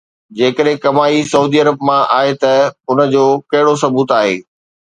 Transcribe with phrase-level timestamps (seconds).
[0.37, 2.55] جيڪڏهن ڪمائي Saudi Arab مان آهي ته
[2.91, 4.35] ان جو ڪهڙو ثبوت آهي؟